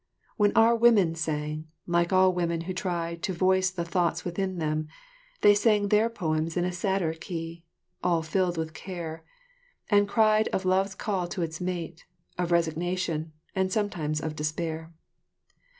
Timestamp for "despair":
14.35-14.91